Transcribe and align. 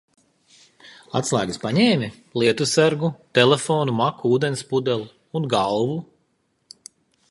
Atslēgas 1.19 1.61
paņēmi? 1.65 2.09
Lietussargu? 2.43 3.11
Telefonu, 3.41 3.97
maku, 4.03 4.35
ūdens 4.39 4.67
pudeli? 4.75 5.09
Un 5.41 5.51
galvu? 5.57 6.05